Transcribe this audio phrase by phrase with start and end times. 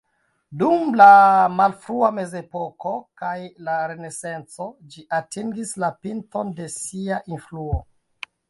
[0.61, 1.09] Dum la
[1.57, 3.35] malfrua mezepoko kaj
[3.69, 7.81] la renesanco ĝi atingis la pinton de sia influo.